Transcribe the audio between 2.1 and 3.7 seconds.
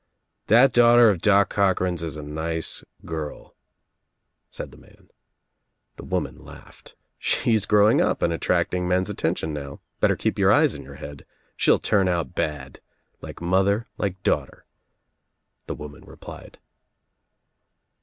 a nice girl,"